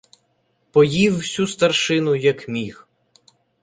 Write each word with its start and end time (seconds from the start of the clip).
Поїв 0.71 1.17
всю 1.17 1.47
старшину, 1.47 2.15
як 2.15 2.47
міг. 2.47 2.87